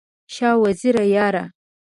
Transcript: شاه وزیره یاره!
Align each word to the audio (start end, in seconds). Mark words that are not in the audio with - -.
شاه 0.35 0.57
وزیره 0.63 1.03
یاره! 1.15 1.43